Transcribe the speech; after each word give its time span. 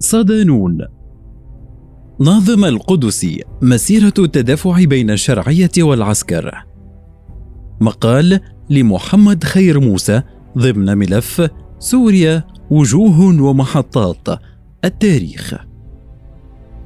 صدانون 0.00 0.78
ناظم 2.20 2.64
القدسي 2.64 3.42
مسيرة 3.62 4.12
التدافع 4.18 4.84
بين 4.84 5.10
الشرعية 5.10 5.70
والعسكر. 5.78 6.64
مقال 7.80 8.40
لمحمد 8.70 9.44
خير 9.44 9.80
موسى 9.80 10.22
ضمن 10.58 10.98
ملف 10.98 11.50
سوريا 11.78 12.44
وجوه 12.70 13.42
ومحطات. 13.42 14.28
التاريخ. 14.84 15.54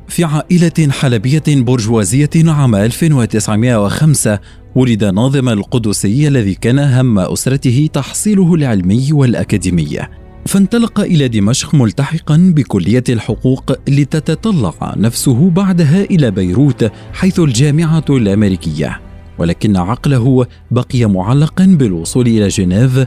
في 0.09 0.25
عائلة 0.25 0.91
حلبية 0.91 1.43
برجوازية 1.49 2.31
عام 2.37 2.75
1905 2.75 4.39
ولد 4.75 5.05
ناظم 5.05 5.49
القدسي 5.49 6.29
الذي 6.29 6.55
كان 6.55 6.79
هم 6.79 7.19
أسرته 7.19 7.89
تحصيله 7.93 8.55
العلمي 8.55 9.13
والأكاديمي. 9.13 9.99
فانطلق 10.47 11.01
إلى 11.01 11.29
دمشق 11.29 11.75
ملتحقا 11.75 12.53
بكلية 12.57 13.05
الحقوق 13.09 13.73
لتتطلع 13.89 14.95
نفسه 14.97 15.51
بعدها 15.51 16.05
إلى 16.05 16.31
بيروت 16.31 16.93
حيث 17.13 17.41
الجامعة 17.41 18.05
الأمريكية. 18.11 19.01
ولكن 19.39 19.77
عقله 19.77 20.47
بقي 20.71 21.05
معلقا 21.05 21.65
بالوصول 21.65 22.27
إلى 22.27 22.49
جنيف 22.49 23.07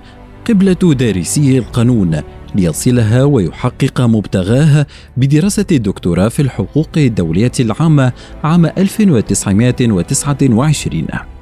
قبلة 0.50 0.94
دارسي 0.94 1.58
القانون 1.58 2.22
ليصلها 2.56 3.24
ويحقق 3.24 4.02
مبتغاه 4.02 4.88
بدراسة 5.18 5.66
الدكتوراه 5.72 6.28
في 6.28 6.42
الحقوق 6.42 6.90
الدولية 6.98 7.52
العامة 7.60 8.12
عام 8.44 8.66
1929 8.66 11.35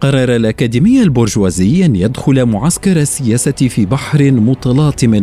قرر 0.00 0.36
الأكاديمي 0.36 1.02
البرجوازي 1.02 1.84
أن 1.84 1.96
يدخل 1.96 2.46
معسكر 2.46 2.96
السياسة 3.00 3.52
في 3.52 3.86
بحر 3.86 4.30
متلاطم. 4.30 5.14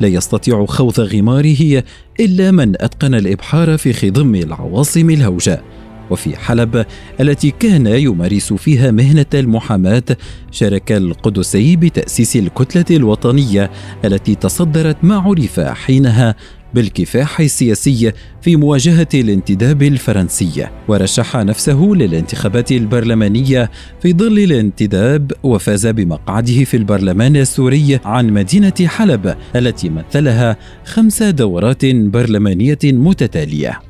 لا 0.00 0.08
يستطيع 0.08 0.66
خوض 0.66 1.00
غماره 1.00 1.82
إلا 2.20 2.50
من 2.50 2.82
أتقن 2.82 3.14
الإبحار 3.14 3.78
في 3.78 3.92
خضم 3.92 4.34
العواصم 4.34 5.10
الهوجاء 5.10 5.62
وفي 6.10 6.36
حلب 6.36 6.86
التي 7.20 7.50
كان 7.50 7.86
يمارس 7.86 8.52
فيها 8.52 8.90
مهنة 8.90 9.26
المحاماة 9.34 10.02
شارك 10.50 10.92
القدسي 10.92 11.76
بتأسيس 11.76 12.36
الكتلة 12.36 12.96
الوطنية 12.96 13.70
التي 14.04 14.34
تصدرت 14.34 14.96
ما 15.02 15.16
عرف 15.16 15.60
حينها 15.60 16.34
بالكفاح 16.74 17.40
السياسي 17.40 18.12
في 18.42 18.56
مواجهة 18.56 19.08
الانتداب 19.14 19.82
الفرنسي 19.82 20.66
ورشح 20.88 21.36
نفسه 21.36 21.92
للانتخابات 21.94 22.72
البرلمانية 22.72 23.70
في 24.02 24.12
ظل 24.12 24.38
الانتداب 24.38 25.32
وفاز 25.42 25.86
بمقعده 25.86 26.64
في 26.64 26.76
البرلمان 26.76 27.36
السوري 27.36 28.00
عن 28.04 28.30
مدينة 28.30 28.74
حلب 28.86 29.36
التي 29.56 29.88
مثلها 29.88 30.56
خمس 30.84 31.22
دورات 31.22 31.86
برلمانية 31.86 32.78
متتالية. 32.84 33.80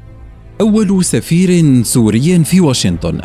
أول 0.60 1.04
سفير 1.04 1.82
سوري 1.82 2.44
في 2.44 2.60
واشنطن. 2.60 3.20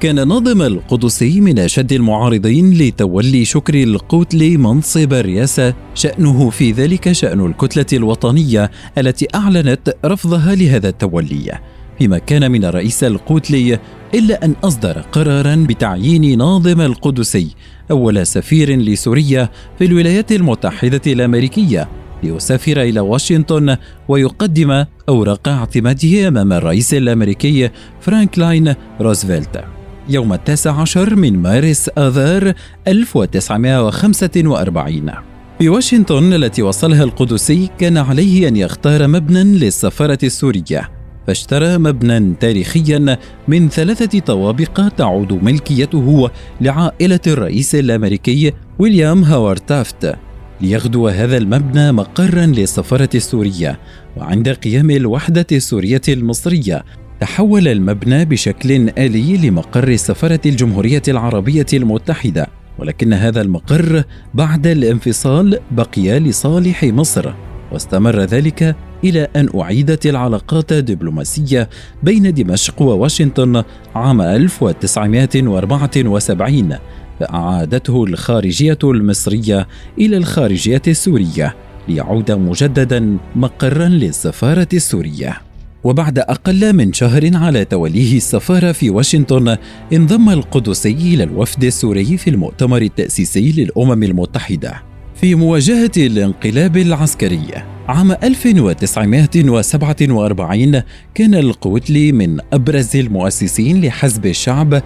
كان 0.00 0.28
ناظم 0.28 0.62
القدسي 0.62 1.40
من 1.40 1.58
أشد 1.58 1.92
المعارضين 1.92 2.74
لتولي 2.74 3.44
شكري 3.44 3.82
القوت 3.82 4.34
لمنصب 4.34 5.12
الرئاسة. 5.12 5.74
شأنه 5.94 6.50
في 6.50 6.72
ذلك 6.72 7.12
شأن 7.12 7.46
الكتلة 7.46 7.86
الوطنية 7.92 8.70
التي 8.98 9.26
أعلنت 9.34 9.96
رفضها 10.04 10.54
لهذا 10.54 10.88
التولي. 10.88 11.58
فيما 11.98 12.18
كان 12.18 12.50
من 12.50 12.64
الرئيس 12.64 13.04
القوتلي 13.04 13.78
إلا 14.14 14.44
أن 14.44 14.54
أصدر 14.64 15.00
قرارا 15.00 15.66
بتعيين 15.68 16.38
ناظم 16.38 16.80
القدسي 16.80 17.48
أول 17.90 18.26
سفير 18.26 18.76
لسوريا 18.76 19.50
في 19.78 19.84
الولايات 19.84 20.32
المتحدة 20.32 21.02
الأمريكية 21.06 21.88
ليسافر 22.22 22.82
إلى 22.82 23.00
واشنطن 23.00 23.76
ويقدم 24.08 24.84
أوراق 25.08 25.48
اعتماده 25.48 26.28
أمام 26.28 26.52
الرئيس 26.52 26.94
الأمريكي 26.94 27.70
فرانكلاين 28.00 28.74
روزفلت. 29.00 29.77
يوم 30.10 30.32
التاسع 30.32 30.80
عشر 30.80 31.16
من 31.16 31.42
مارس 31.42 31.90
آذار 31.98 32.54
1945 32.88 35.10
في 35.58 35.68
واشنطن 35.68 36.32
التي 36.32 36.62
وصلها 36.62 37.04
القدسي 37.04 37.70
كان 37.78 37.96
عليه 37.96 38.48
أن 38.48 38.56
يختار 38.56 39.06
مبنى 39.06 39.44
للسفارة 39.44 40.18
السورية. 40.22 40.90
فاشترى 41.26 41.78
مبنى 41.78 42.34
تاريخيا 42.40 43.18
من 43.48 43.68
ثلاثة 43.68 44.18
طوابق 44.18 44.88
تعود 44.88 45.32
ملكيته 45.32 46.30
لعائلة 46.60 47.20
الرئيس 47.26 47.74
الأمريكي 47.74 48.52
ويليام 48.78 49.24
هاورد 49.24 49.60
تافت 49.60 50.16
ليغدو 50.60 51.08
هذا 51.08 51.36
المبنى 51.36 51.92
مقرا 51.92 52.46
للسفارة 52.46 53.10
السورية 53.14 53.78
وعند 54.16 54.48
قيام 54.48 54.90
الوحدة 54.90 55.46
السورية 55.52 56.02
المصرية. 56.08 56.84
تحول 57.20 57.68
المبنى 57.68 58.24
بشكل 58.24 58.90
آلي 58.98 59.36
لمقر 59.36 59.96
سفارة 59.96 60.40
الجمهورية 60.46 61.02
العربية 61.08 61.66
المتحدة 61.72 62.46
ولكن 62.78 63.12
هذا 63.12 63.40
المقر 63.40 64.02
بعد 64.34 64.66
الانفصال 64.66 65.58
بقي 65.70 66.20
لصالح 66.20 66.84
مصر. 66.84 67.32
واستمر 67.72 68.20
ذلك 68.20 68.76
إلى 69.04 69.28
أن 69.36 69.48
أعيدت 69.60 70.06
العلاقات 70.06 70.72
الدبلوماسية 70.72 71.68
بين 72.02 72.34
دمشق 72.34 72.82
وواشنطن 72.82 73.62
عام 73.94 74.22
1974 74.22 76.76
فأعادته 77.20 78.04
الخارجية 78.04 78.78
المصرية 78.84 79.68
إلى 79.98 80.16
الخارجية 80.16 80.82
السورية 80.86 81.54
ليعود 81.88 82.32
مجددا 82.32 83.18
مقرا 83.36 83.88
للسفارة 83.88 84.68
السورية. 84.72 85.47
وبعد 85.84 86.18
أقل 86.18 86.72
من 86.72 86.92
شهر 86.92 87.36
على 87.36 87.64
توليه 87.64 88.16
السفارة 88.16 88.72
في 88.72 88.90
واشنطن 88.90 89.56
انضم 89.92 90.30
القدسي 90.30 90.92
إلى 90.92 91.22
الوفد 91.22 91.64
السوري 91.64 92.16
في 92.16 92.30
المؤتمر 92.30 92.82
التأسيسي 92.82 93.52
للأمم 93.52 94.02
المتحدة. 94.02 94.82
في 95.20 95.34
مواجهة 95.34 95.90
الانقلاب 95.96 96.76
العسكري 96.76 97.46
عام 97.88 98.12
1947 98.12 100.82
كان 101.14 101.34
القوتلي 101.34 102.12
من 102.12 102.38
أبرز 102.52 102.96
المؤسسين 102.96 103.84
لحزب 103.84 104.26
الشعب 104.26 104.82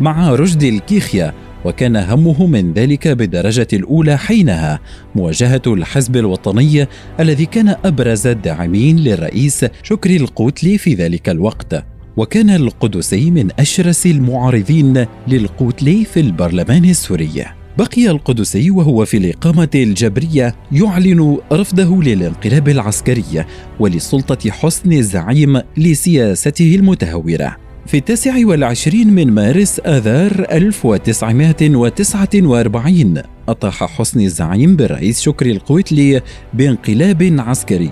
مع 0.00 0.34
رشد 0.34 0.62
الكيخيا 0.62 1.34
وكان 1.64 1.96
همه 1.96 2.46
من 2.46 2.72
ذلك 2.72 3.08
بالدرجة 3.08 3.68
الأولى 3.72 4.18
حينها 4.18 4.80
مواجهة 5.14 5.62
الحزب 5.66 6.16
الوطني 6.16 6.86
الذي 7.20 7.46
كان 7.46 7.76
أبرز 7.84 8.26
الداعمين 8.26 8.96
للرئيس 8.96 9.66
شكري 9.82 10.16
القوتلي 10.16 10.78
في 10.78 10.94
ذلك 10.94 11.28
الوقت. 11.28 11.84
وكان 12.16 12.50
القدسي 12.50 13.30
من 13.30 13.48
أشرس 13.58 14.06
المعارضين 14.06 15.06
للقوتلي 15.28 16.04
في 16.04 16.20
البرلمان 16.20 16.84
السوري. 16.84 17.44
بقي 17.78 18.10
القدسي 18.10 18.70
وهو 18.70 19.04
في 19.04 19.16
الإقامة 19.16 19.68
الجبرية 19.74 20.54
يعلن 20.72 21.38
رفضه 21.52 22.02
للانقلاب 22.02 22.68
العسكري 22.68 23.44
ولسلطة 23.80 24.50
حسن 24.50 24.92
الزعيم 24.92 25.60
لسياسته 25.76 26.74
المتهورة. 26.74 27.56
في 27.86 27.96
التاسع 27.96 28.46
والعشرين 28.46 29.14
من 29.14 29.32
مارس 29.32 29.80
آذار 29.80 30.46
1949 30.52 33.22
أطاح 33.48 33.84
حسني 33.84 34.24
الزعيم 34.24 34.76
بالرئيس 34.76 35.20
شكري 35.20 35.50
القويتلي 35.50 36.22
بانقلاب 36.54 37.36
عسكري. 37.38 37.90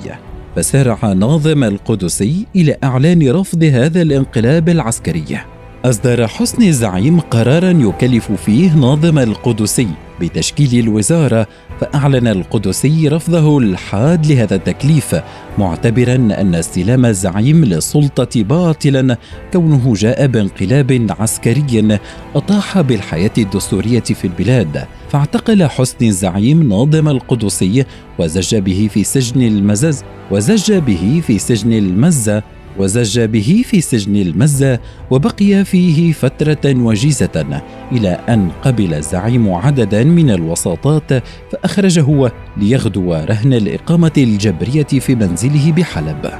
فسارع 0.57 1.13
ناظم 1.13 1.65
القدسي 1.65 2.47
إلى 2.57 2.77
إعلان 2.85 3.31
رفض 3.31 3.65
هذا 3.65 4.03
الانقلاب 4.03 4.69
العسكري. 4.69 5.39
أصدر 5.85 6.27
حسني 6.27 6.69
الزعيم 6.69 7.21
قرارا 7.21 7.71
يكلف 7.71 8.33
فيه 8.33 8.77
ناظم 8.77 9.19
القدسي 9.19 9.89
بتشكيل 10.23 10.79
الوزارة 10.85 11.47
فأعلن 11.81 12.27
القدسي 12.27 13.09
رفضه 13.09 13.59
الحاد 13.59 14.27
لهذا 14.27 14.55
التكليف 14.55 15.17
معتبرا 15.59 16.15
أن 16.15 16.55
استلام 16.55 17.07
الزعيم 17.07 17.65
للسلطة 17.65 18.43
باطلا 18.43 19.17
كونه 19.53 19.95
جاء 19.97 20.27
بانقلاب 20.27 21.07
عسكري 21.21 21.99
أطاح 22.35 22.81
بالحياة 22.81 23.31
الدستورية 23.39 24.01
في 24.01 24.25
البلاد. 24.25 24.85
فاعتقل 25.11 25.67
حسني 25.67 26.09
الزعيم 26.09 26.69
ناظم 26.69 27.09
القدسي 27.09 27.85
وزج 28.19 28.57
به 28.57 28.89
في 28.93 29.05
سجن 29.05 29.43
المزز 29.43 30.05
وزج 30.31 30.73
به 30.73 31.23
في 31.27 31.39
سجن 31.39 31.73
المزة 31.73 32.43
وزج 32.79 33.21
به 33.21 33.63
في 33.67 33.81
سجن 33.81 34.17
المزة 34.17 34.79
وبقي 35.11 35.65
فيه 35.65 36.13
فترة 36.13 36.75
وجيزة 36.77 37.63
إلى 37.93 38.09
أن 38.29 38.51
قبل 38.63 38.95
الزعيم 38.95 39.53
عددا 39.53 40.05
من 40.05 40.31
الوساطات 40.31 41.23
فأخرجه 41.53 42.31
ليغدو 42.57 43.15
رهن 43.15 43.53
الإقامة 43.53 44.13
الجبرية 44.17 44.83
في 44.83 45.15
منزله 45.15 45.73
بحلب. 45.73 46.31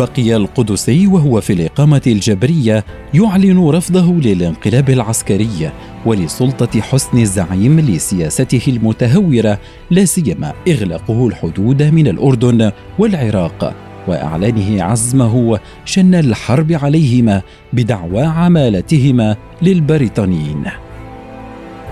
بقي 0.00 0.36
القدسي 0.36 1.06
وهو 1.06 1.40
في 1.40 1.52
الإقامة 1.52 2.02
الجبرية 2.06 2.84
يعلن 3.14 3.68
رفضه 3.68 4.12
للانقلاب 4.12 4.90
العسكري 4.90 5.70
ولسلطة 6.06 6.80
حسن 6.80 7.18
الزعيم 7.18 7.80
لسياسته 7.80 8.62
المتهورة 8.68 9.58
لا 9.90 10.04
سيما 10.04 10.52
إغلاقه 10.68 11.26
الحدود 11.26 11.82
من 11.82 12.08
الأردن 12.08 12.72
والعراق 12.98 13.74
واعلانه 14.08 14.82
عزمه 14.82 15.58
شن 15.84 16.14
الحرب 16.14 16.72
عليهما 16.72 17.42
بدعوى 17.72 18.22
عمالتهما 18.22 19.36
للبريطانيين. 19.62 20.64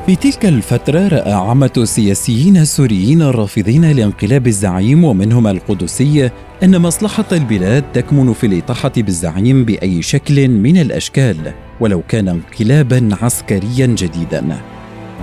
في 0.07 0.17
تلك 0.17 0.47
الفترة 0.47 1.09
رأى 1.09 1.33
عامة 1.33 1.71
السياسيين 1.77 2.57
السوريين 2.57 3.23
الرافضين 3.23 3.91
لانقلاب 3.91 4.47
الزعيم 4.47 5.05
ومنهم 5.05 5.47
القدسي 5.47 6.31
أن 6.63 6.81
مصلحة 6.81 7.25
البلاد 7.33 7.85
تكمن 7.93 8.33
في 8.33 8.47
الإطاحة 8.47 8.93
بالزعيم 8.97 9.65
بأي 9.65 10.03
شكل 10.03 10.49
من 10.49 10.77
الأشكال 10.77 11.37
ولو 11.81 12.03
كان 12.09 12.29
انقلابا 12.29 13.09
عسكريا 13.23 13.87
جديدا. 13.87 14.57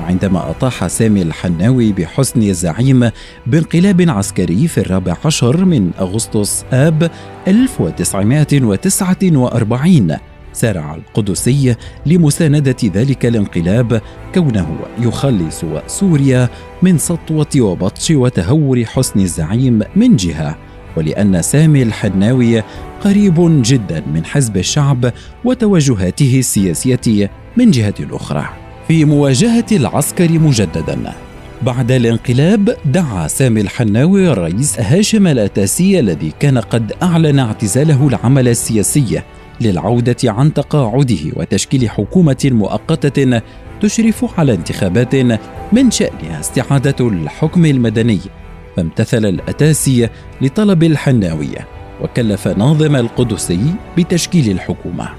عندما 0.01 0.49
أطاح 0.49 0.87
سامي 0.87 1.21
الحناوي 1.21 1.91
بحسن 1.91 2.41
الزعيم 2.41 3.09
بانقلاب 3.47 4.09
عسكري 4.09 4.67
في 4.67 4.77
الرابع 4.77 5.17
عشر 5.25 5.65
من 5.65 5.91
أغسطس 5.99 6.65
آب 6.73 7.11
1949 7.47 10.17
سارع 10.53 10.95
القدسي 10.95 11.75
لمساندة 12.05 12.75
ذلك 12.85 13.25
الانقلاب 13.25 14.01
كونه 14.35 14.77
يخلص 14.99 15.65
سوريا 15.87 16.49
من 16.81 16.97
سطوة 16.97 17.47
وبطش 17.57 18.11
وتهور 18.11 18.85
حسن 18.85 19.19
الزعيم 19.19 19.81
من 19.95 20.15
جهة 20.15 20.57
ولأن 20.97 21.41
سامي 21.41 21.83
الحناوي 21.83 22.63
قريب 23.01 23.61
جدا 23.63 24.03
من 24.13 24.25
حزب 24.25 24.57
الشعب 24.57 25.13
وتوجهاته 25.45 26.39
السياسية 26.39 27.31
من 27.57 27.71
جهة 27.71 27.95
أخرى. 28.11 28.60
في 28.87 29.05
مواجهة 29.05 29.65
العسكر 29.71 30.39
مجددا. 30.39 31.13
بعد 31.61 31.91
الانقلاب 31.91 32.77
دعا 32.85 33.27
سامي 33.27 33.61
الحناوي 33.61 34.31
الرئيس 34.31 34.79
هاشم 34.79 35.27
الأتاسي 35.27 35.99
الذي 35.99 36.31
كان 36.39 36.57
قد 36.57 36.93
أعلن 37.03 37.39
اعتزاله 37.39 38.07
العمل 38.07 38.47
السياسي 38.47 39.21
للعودة 39.61 40.15
عن 40.23 40.53
تقاعده 40.53 41.19
وتشكيل 41.35 41.89
حكومة 41.89 42.49
مؤقتة 42.51 43.41
تشرف 43.81 44.39
على 44.39 44.53
انتخابات 44.53 45.15
من 45.71 45.91
شأنها 45.91 46.39
استعادة 46.39 47.07
الحكم 47.07 47.65
المدني. 47.65 48.19
فامتثل 48.77 49.25
الأتاسي 49.25 50.09
لطلب 50.41 50.83
الحناوية 50.83 51.67
وكلف 52.01 52.47
ناظم 52.47 52.95
القدسي 52.95 53.59
بتشكيل 53.97 54.51
الحكومة. 54.51 55.09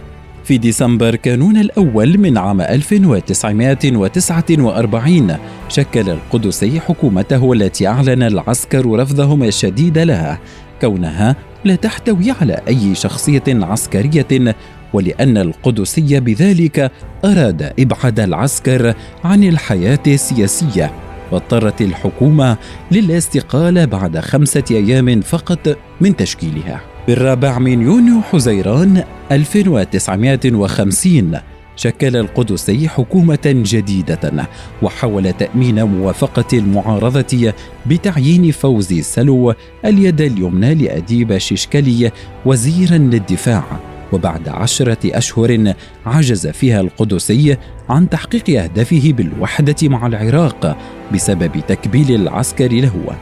في 0.45 0.59
ديسمبر 0.59 1.17
كانون 1.17 1.57
الأول 1.57 2.19
من 2.19 2.39
عام 2.39 2.61
1949 2.61 5.37
شكل 5.69 6.11
القدسي 6.11 6.81
حكومته 6.81 7.53
التي 7.53 7.87
أعلن 7.87 8.23
العسكر 8.23 8.87
رفضهم 8.87 9.43
الشديد 9.43 9.99
لها 9.99 10.39
كونها 10.81 11.37
لا 11.65 11.75
تحتوي 11.75 12.31
على 12.41 12.61
أي 12.69 12.95
شخصية 12.95 13.43
عسكرية 13.49 14.55
ولأن 14.93 15.37
القدسي 15.37 16.21
بذلك 16.21 16.91
أراد 17.25 17.73
إبعاد 17.79 18.21
العسكر 18.21 18.95
عن 19.25 19.45
الحياة 19.45 20.03
السياسية 20.07 20.91
واضطرت 21.33 21.83
الحكومة 21.83 22.57
للاستقاله 22.91 23.85
بعد 23.85 24.19
خمسة 24.19 24.65
أيام 24.71 25.21
فقط 25.21 25.79
من 26.01 26.17
تشكيلها. 26.17 26.92
بالرابع 27.07 27.59
من 27.59 27.83
يونيو 27.83 28.23
حزيران 28.23 29.05
1950 29.33 31.39
شكل 31.77 32.17
القدسي 32.17 32.89
حكومة 32.89 33.39
جديدة 33.47 34.47
وحاول 34.83 35.33
تأمين 35.33 35.85
موافقة 35.85 36.59
المعارضة 36.59 37.53
بتعيين 37.87 38.51
فوزي 38.51 39.03
سلو 39.03 39.55
اليد 39.85 40.21
اليمنى 40.21 40.75
لأديب 40.75 41.39
شيشكلي 41.39 42.13
وزيرا 42.47 42.99
للدفاع. 42.99 43.65
وبعد 44.13 44.49
عشرة 44.49 44.99
أشهر 45.05 45.75
عجز 46.07 46.47
فيها 46.47 46.81
القدسي 46.81 47.57
عن 47.89 48.09
تحقيق 48.09 48.63
أهدافه 48.63 49.15
بالوحدة 49.17 49.89
مع 49.89 50.07
العراق 50.07 50.77
بسبب 51.15 51.63
تكبيل 51.69 52.15
العسكر 52.15 52.73
له. 52.73 53.17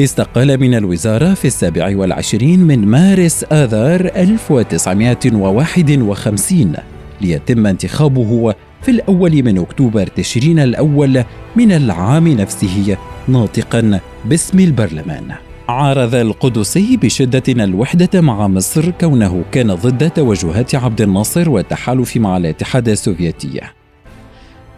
استقال 0.00 0.60
من 0.60 0.74
الوزارة 0.74 1.34
في 1.34 1.44
السابع 1.44 1.96
والعشرين 1.96 2.60
من 2.60 2.86
مارس 2.86 3.44
آذار 3.52 4.10
1951 4.16 6.72
ليتم 7.20 7.66
انتخابه 7.66 8.54
في 8.82 8.90
الأول 8.90 9.42
من 9.42 9.58
أكتوبر 9.58 10.06
تشرين 10.06 10.58
الأول 10.58 11.24
من 11.56 11.72
العام 11.72 12.28
نفسه 12.28 12.96
ناطقا 13.28 14.00
باسم 14.24 14.60
البرلمان. 14.60 15.32
عارض 15.68 16.14
القدسي 16.14 16.96
بشدة 16.96 17.42
الوحدة 17.48 18.20
مع 18.20 18.48
مصر 18.48 18.90
كونه 18.90 19.44
كان 19.52 19.74
ضد 19.74 20.10
توجهات 20.10 20.74
عبد 20.74 21.00
الناصر 21.00 21.50
والتحالف 21.50 22.16
مع 22.16 22.36
الاتحاد 22.36 22.88
السوفيتي. 22.88 23.60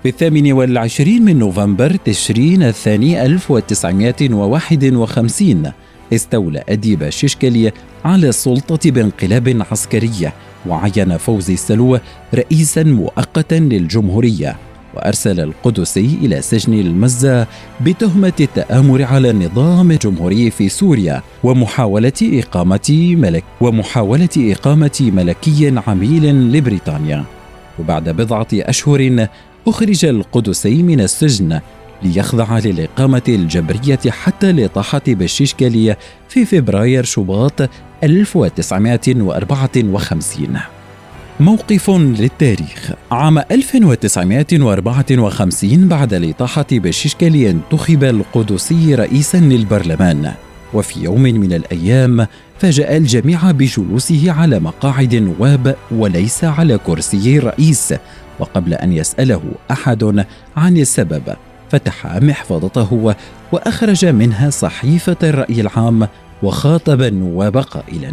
في 0.03 0.09
الثامن 0.09 0.53
والعشرين 0.53 1.25
من 1.25 1.39
نوفمبر 1.39 1.97
تشرين 1.97 2.63
الثاني 2.63 3.27
1951 3.27 5.73
استولى 6.13 6.65
أديب 6.69 7.03
الششكلي 7.03 7.73
على 8.05 8.29
السلطة 8.29 8.91
بانقلاب 8.91 9.63
عسكري 9.71 10.33
وعين 10.67 11.17
فوزي 11.17 11.55
السلو 11.55 11.99
رئيسا 12.35 12.83
مؤقتا 12.83 13.55
للجمهورية 13.55 14.57
وأرسل 14.95 15.41
القدسي 15.41 16.19
إلى 16.23 16.43
سجن 16.43 16.75
المزة 16.75 17.47
بتهمة 17.81 18.33
التآمر 18.41 19.03
على 19.03 19.31
النظام 19.31 19.91
الجمهوري 19.91 20.51
في 20.51 20.69
سوريا 20.69 21.23
ومحاولة 21.43 22.13
إقامة 22.23 23.15
ملك 23.19 23.45
ومحاولة 23.61 24.29
إقامة 24.37 25.11
ملكي 25.15 25.73
عميل 25.87 26.53
لبريطانيا. 26.53 27.25
وبعد 27.79 28.09
بضعة 28.09 28.47
أشهر 28.53 29.27
أخرج 29.67 30.05
القدسي 30.05 30.83
من 30.83 31.01
السجن 31.01 31.61
ليخضع 32.03 32.59
للإقامة 32.59 33.23
الجبرية 33.29 33.99
حتى 34.09 34.51
الإطاحة 34.51 35.03
بالشيشكالية 35.09 35.99
في 36.29 36.45
فبراير 36.45 37.05
شباط 37.05 37.71
1954 38.05 40.59
موقف 41.41 41.91
للتاريخ. 41.91 42.91
عام 43.11 43.39
1954 43.39 45.89
بعد 45.89 46.15
الإطاحة 46.15 46.67
بالشيشكالية 46.71 47.51
انتخب 47.51 48.05
القدسي 48.05 48.95
رئيسا 48.95 49.39
للبرلمان. 49.39 50.33
وفي 50.75 51.05
يوم 51.05 51.23
من 51.23 51.53
الأيام 51.53 52.27
فاجأ 52.59 52.97
الجميع 52.97 53.51
بجلوسه 53.51 54.33
على 54.33 54.61
مقاعد 54.61 55.15
النواب 55.15 55.77
وليس 55.91 56.45
على 56.45 56.79
كرسي 56.79 57.39
الرئيس 57.39 57.95
وقبل 58.39 58.75
أن 58.75 58.93
يسأله 58.93 59.43
أحد 59.71 60.25
عن 60.57 60.77
السبب 60.77 61.23
فتح 61.71 62.07
محفظته 62.07 63.15
وأخرج 63.53 64.07
منها 64.07 64.51
صحيفة 64.51 65.17
الرأي 65.23 65.61
العام 65.61 66.09
وخاطب 66.43 67.03
النواب 67.03 67.57
قائلا. 67.57 68.13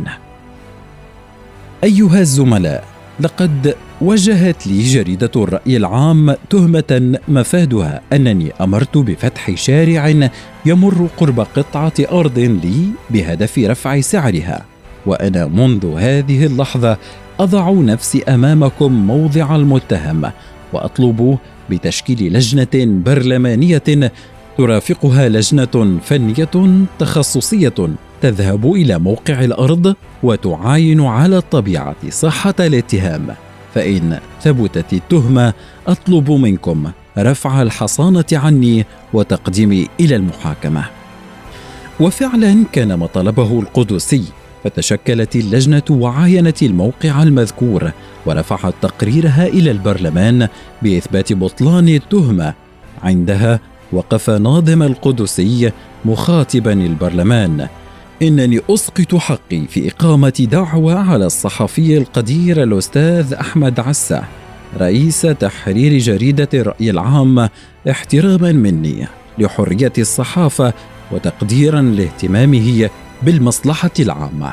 أيها 1.84 2.20
الزملاء 2.20 2.84
لقد 3.20 3.76
وجهت 4.02 4.68
لي 4.68 4.84
جريدة 4.84 5.32
الرأي 5.36 5.78
العام 5.78 6.36
تهمة 6.50 7.20
مفادها 7.28 8.02
أنني 8.14 8.52
أمرت 8.62 8.98
بفتح 8.98 9.56
شارع 9.56 10.30
يمر 10.66 11.08
قرب 11.18 11.40
قطعة 11.40 11.94
أرض 12.12 12.40
لي 12.40 12.86
بهدف 13.10 13.58
رفع 13.60 14.02
سعرها 14.02 14.66
وأنا 15.06 15.46
منذ 15.46 15.96
هذه 15.98 16.46
اللحظة 16.46 16.98
اضع 17.40 17.72
نفسي 17.72 18.24
أمامكم 18.24 18.92
موضع 18.92 19.56
المتهم 19.56 20.32
وأطلب 20.74 21.38
بتشكيل 21.70 22.34
لجنة 22.34 23.02
برلمانية 23.04 24.12
ترافقها 24.58 25.30
لجنة 25.30 26.00
فنية 26.04 26.86
تخصصية 27.00 27.74
تذهب 28.22 28.74
إلى 28.74 29.00
موقع 29.00 29.44
الأرض 29.44 29.96
وتعاين 30.24 31.02
على 31.02 31.38
الطبيعة 31.38 32.10
صحة 32.10 32.56
الاتهام. 32.60 33.28
فإن 33.76 34.20
ثبتت 34.42 34.94
التهمه 34.94 35.54
أطلب 35.88 36.32
منكم 36.32 36.92
رفع 37.18 37.62
الحصانة 37.62 38.26
عني 38.34 38.86
وتقديمي 39.14 39.88
إلى 40.00 40.16
المحاكمة. 40.16 40.86
وفعلا 42.00 42.64
كان 42.72 42.94
ما 42.94 43.06
طلبه 43.06 43.60
القدسي 43.60 44.24
فتشكلت 44.64 45.36
اللجنة 45.36 45.84
وعاينت 45.90 46.64
الموقع 46.64 47.24
المذكور 47.24 47.92
ورفعت 48.26 48.74
تقريرها 48.82 49.48
إلى 49.48 49.72
البرلمان 49.72 50.48
بإثبات 50.82 51.34
بطلان 51.34 51.90
التهمه 51.90 52.54
عندها 53.04 53.60
وقف 53.92 54.30
ناظم 54.30 54.84
القدسي 54.84 55.72
مخاطبا 56.06 56.74
البرلمان. 56.74 57.68
إنني 58.22 58.62
أسقط 58.70 59.16
حقي 59.16 59.68
في 59.70 59.88
إقامة 59.88 60.48
دعوى 60.52 60.94
على 60.94 61.26
الصحفي 61.26 61.98
القدير 61.98 62.64
الأستاذ 62.64 63.34
أحمد 63.34 63.80
عسه 63.80 64.24
رئيس 64.78 65.22
تحرير 65.22 65.98
جريدة 65.98 66.50
الرأي 66.54 66.90
العام 66.90 67.50
احتراما 67.90 68.52
مني 68.52 69.08
لحرية 69.38 69.94
الصحافة 69.98 70.74
وتقديرا 71.12 71.82
لاهتمامه 71.82 72.90
بالمصلحة 73.24 73.92
العامة. 74.00 74.52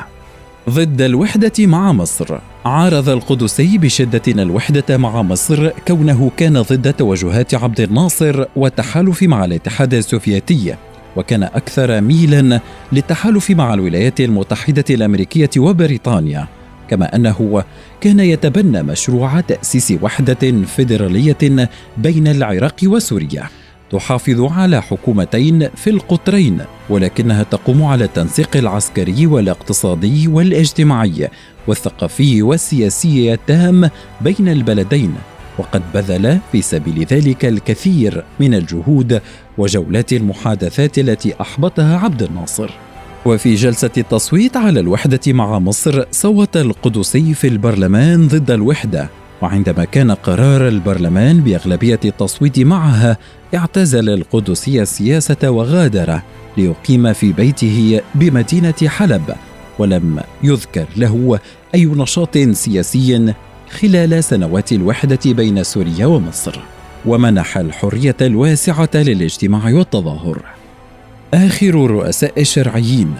ضد 0.69 1.01
الوحدة 1.01 1.51
مع 1.59 1.91
مصر. 1.91 2.39
عارض 2.65 3.09
القدسي 3.09 3.77
بشدة 3.77 4.21
الوحدة 4.27 4.97
مع 4.97 5.21
مصر 5.21 5.69
كونه 5.87 6.31
كان 6.37 6.61
ضد 6.61 6.93
توجهات 6.93 7.53
عبد 7.53 7.81
الناصر 7.81 8.45
والتحالف 8.55 9.23
مع 9.23 9.45
الاتحاد 9.45 9.93
السوفيتي 9.93 10.75
وكان 11.15 11.43
أكثر 11.43 12.01
ميلا 12.01 12.59
للتحالف 12.91 13.51
مع 13.51 13.73
الولايات 13.73 14.21
المتحدة 14.21 14.85
الأمريكية 14.89 15.49
وبريطانيا 15.57 16.47
كما 16.89 17.15
أنه 17.15 17.63
كان 18.01 18.19
يتبنى 18.19 18.83
مشروع 18.83 19.41
تأسيس 19.41 19.93
وحدة 20.01 20.65
فيدرالية 20.75 21.69
بين 21.97 22.27
العراق 22.27 22.75
وسوريا. 22.83 23.43
تحافظ 23.91 24.41
على 24.41 24.81
حكومتين 24.81 25.69
في 25.75 25.89
القطرين 25.89 26.61
ولكنها 26.89 27.43
تقوم 27.43 27.83
على 27.83 28.03
التنسيق 28.03 28.57
العسكري 28.57 29.27
والاقتصادي 29.27 30.27
والاجتماعي 30.27 31.29
والثقافي 31.67 32.41
والسياسي 32.41 33.33
التام 33.33 33.89
بين 34.21 34.49
البلدين. 34.49 35.15
وقد 35.57 35.81
بذل 35.93 36.39
في 36.51 36.61
سبيل 36.61 37.05
ذلك 37.05 37.45
الكثير 37.45 38.23
من 38.39 38.53
الجهود 38.53 39.21
وجولات 39.57 40.13
المحادثات 40.13 40.99
التي 40.99 41.33
أحبطها 41.41 41.97
عبد 41.97 42.23
الناصر. 42.23 42.69
وفي 43.25 43.55
جلسة 43.55 43.89
التصويت 43.97 44.57
على 44.57 44.79
الوحدة 44.79 45.19
مع 45.27 45.59
مصر 45.59 46.03
صوت 46.11 46.57
القدسي 46.57 47.33
في 47.33 47.47
البرلمان 47.47 48.27
ضد 48.27 48.51
الوحدة 48.51 49.09
وعندما 49.41 49.85
كان 49.85 50.11
قرار 50.11 50.67
البرلمان 50.67 51.41
بأغلبية 51.41 51.99
التصويت 52.05 52.59
معها 52.59 53.17
اعتزل 53.55 54.09
القدسي 54.09 54.81
السياسة 54.81 55.49
وغادر 55.49 56.19
ليقيم 56.57 57.13
في 57.13 57.33
بيته 57.33 58.01
بمدينة 58.15 58.73
حلب 58.85 59.35
ولم 59.79 60.19
يذكر 60.43 60.85
له 60.97 61.39
أي 61.75 61.85
نشاط 61.85 62.37
سياسي 62.37 63.33
خلال 63.69 64.23
سنوات 64.23 64.71
الوحدة 64.71 65.19
بين 65.25 65.63
سوريا 65.63 66.05
ومصر 66.05 66.59
ومنح 67.05 67.57
الحرية 67.57 68.15
الواسعة 68.21 68.89
للاجتماع 68.95 69.73
والتظاهر. 69.73 70.41
آخر 71.33 71.85
الرؤساء 71.85 72.41
الشرعيين 72.41 73.13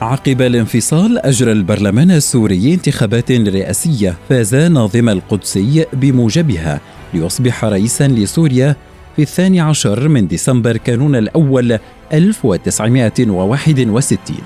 عقب 0.00 0.42
الانفصال 0.42 1.18
أجرى 1.18 1.52
البرلمان 1.52 2.10
السوري 2.10 2.74
انتخابات 2.74 3.32
رئاسية 3.32 4.14
فاز 4.28 4.54
ناظم 4.54 5.08
القدسي 5.08 5.86
بموجبها 5.92 6.80
ليصبح 7.14 7.64
رئيسا 7.64 8.08
لسوريا 8.08 8.76
في 9.16 9.22
الثاني 9.22 9.60
عشر 9.60 10.08
من 10.08 10.26
ديسمبر 10.26 10.76
كانون 10.76 11.16
الأول 11.16 11.78
1961 12.12 14.36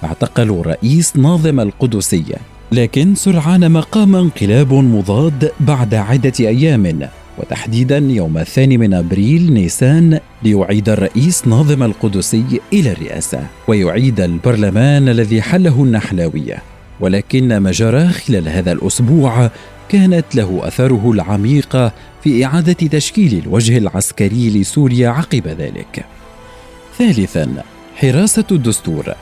اعتقلوا 0.03 0.63
رئيس 0.63 1.17
ناظم 1.17 1.59
القدسية 1.59 2.35
لكن 2.73 3.15
سرعان 3.15 3.65
ما 3.65 3.79
قام 3.79 4.15
انقلاب 4.15 4.73
مضاد 4.73 5.51
بعد 5.59 5.93
عدة 5.93 6.33
أيام 6.39 7.09
وتحديدا 7.37 7.97
يوم 7.97 8.37
الثاني 8.37 8.77
من 8.77 8.93
أبريل 8.93 9.53
نيسان 9.53 10.19
ليعيد 10.43 10.89
الرئيس 10.89 11.47
ناظم 11.47 11.83
القدسي 11.83 12.61
إلى 12.73 12.91
الرئاسة 12.91 13.39
ويعيد 13.67 14.19
البرلمان 14.19 15.09
الذي 15.09 15.41
حله 15.41 15.83
النحلاويه 15.83 16.57
ولكن 16.99 17.57
ما 17.57 17.71
جرى 17.71 18.07
خلال 18.07 18.49
هذا 18.49 18.71
الأسبوع 18.71 19.49
كانت 19.89 20.35
له 20.35 20.61
أثره 20.63 21.11
العميق 21.11 21.91
في 22.23 22.45
إعادة 22.45 22.73
تشكيل 22.73 23.41
الوجه 23.45 23.77
العسكري 23.77 24.49
لسوريا 24.49 25.09
عقب 25.09 25.47
ذلك. 25.47 26.05
ثالثا 26.97 27.63
حراسة 27.95 28.45
الدستور. 28.51 29.15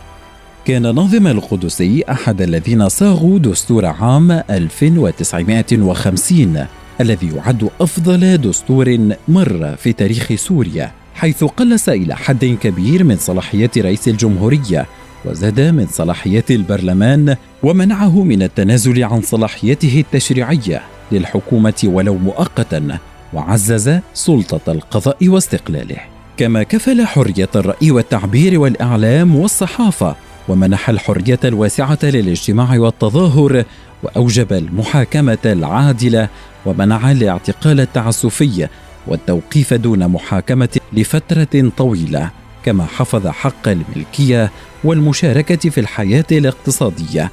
كان 0.70 0.96
ناظم 0.96 1.28
القدسي 1.28 2.04
أحد 2.10 2.42
الذين 2.42 2.90
صاغوا 2.90 3.40
دستور 3.40 3.86
عام 3.86 4.32
1950 4.32 6.66
الذي 7.02 7.32
يعد 7.36 7.70
أفضل 7.82 8.38
دستور 8.38 9.16
مر 9.28 9.76
في 9.76 9.94
تاريخ 9.94 10.34
سوريا 10.34 10.92
حيث 11.16 11.44
قلص 11.44 11.90
إلى 11.90 12.16
حد 12.16 12.46
كبير 12.46 13.04
من 13.04 13.18
صلاحيات 13.18 13.78
رئيس 13.78 14.08
الجمهورية 14.08 14.86
وزاد 15.26 15.62
من 15.62 15.88
صلاحيات 15.88 16.52
البرلمان 16.52 17.36
ومنعه 17.64 18.24
من 18.24 18.44
التنازل 18.44 19.04
عن 19.04 19.22
صلاحيته 19.22 20.00
التشريعية 20.00 20.82
للحكومة 21.12 21.82
ولو 21.84 22.18
مؤقتا 22.18 22.98
وعزز 23.34 24.00
سلطة 24.14 24.72
القضاء 24.72 25.28
واستقلاله. 25.28 25.98
كما 26.38 26.64
كفل 26.64 27.06
حرية 27.06 27.50
الرأي 27.56 27.92
والتعبير 27.92 28.60
والإعلام 28.60 29.36
والصحافة 29.36 30.16
ومنح 30.50 30.90
الحرية 30.90 31.40
الواسعة 31.44 32.00
للاجتماع 32.04 32.80
والتظاهر 32.80 33.64
وأوجب 34.04 34.54
المحاكمة 34.54 35.38
العادلة 35.46 36.30
ومنع 36.66 37.12
الاعتقال 37.12 37.80
التعسفي 37.80 38.68
والتوقيف 39.08 39.74
دون 39.74 40.08
محاكمة 40.08 40.80
لفترة 40.94 41.72
طويلة 41.78 42.32
كما 42.66 42.86
حفظ 42.86 43.28
حق 43.28 43.68
الملكية 43.68 44.52
والمشاركة 44.84 45.70
في 45.70 45.80
الحياة 45.80 46.26
الاقتصادية. 46.32 47.32